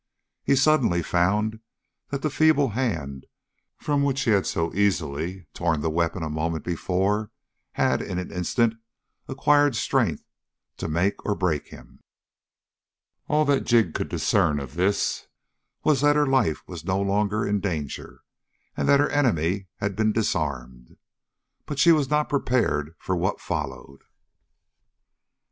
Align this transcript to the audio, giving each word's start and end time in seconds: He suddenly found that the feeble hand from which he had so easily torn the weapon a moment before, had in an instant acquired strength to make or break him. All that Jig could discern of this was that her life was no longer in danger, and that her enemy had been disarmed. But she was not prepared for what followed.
He 0.41 0.55
suddenly 0.55 1.03
found 1.03 1.59
that 2.09 2.23
the 2.23 2.31
feeble 2.31 2.69
hand 2.69 3.27
from 3.77 4.01
which 4.01 4.21
he 4.23 4.31
had 4.31 4.47
so 4.47 4.73
easily 4.73 5.45
torn 5.53 5.81
the 5.81 5.91
weapon 5.91 6.23
a 6.23 6.27
moment 6.31 6.63
before, 6.65 7.29
had 7.73 8.01
in 8.01 8.17
an 8.17 8.31
instant 8.31 8.73
acquired 9.27 9.75
strength 9.75 10.23
to 10.77 10.87
make 10.87 11.23
or 11.23 11.35
break 11.35 11.67
him. 11.67 11.99
All 13.27 13.45
that 13.45 13.63
Jig 13.63 13.93
could 13.93 14.09
discern 14.09 14.59
of 14.59 14.73
this 14.73 15.27
was 15.83 16.01
that 16.01 16.15
her 16.15 16.25
life 16.25 16.63
was 16.67 16.83
no 16.83 16.99
longer 16.99 17.45
in 17.45 17.59
danger, 17.59 18.23
and 18.75 18.89
that 18.89 18.99
her 18.99 19.09
enemy 19.11 19.67
had 19.75 19.95
been 19.95 20.11
disarmed. 20.13 20.97
But 21.67 21.77
she 21.77 21.91
was 21.91 22.09
not 22.09 22.27
prepared 22.27 22.95
for 22.97 23.15
what 23.15 23.39
followed. 23.39 24.01